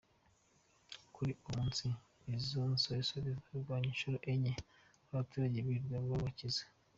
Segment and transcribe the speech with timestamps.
[1.13, 1.85] Kuri uwo munsi,
[2.35, 4.53] izo nsoresore zarwanye incuro enye
[5.11, 6.63] abaturage birirwa babakiza.